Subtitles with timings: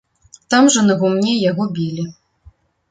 [0.53, 2.11] Там жа на гумне яго білі.